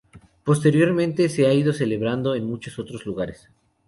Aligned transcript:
Posteriormente 0.43 1.29
se 1.29 1.45
han 1.45 1.53
ido 1.53 1.73
celebrando 1.73 2.33
en 2.33 2.43
muchos 2.47 2.79
otros 2.79 3.05
lugares. 3.05 3.51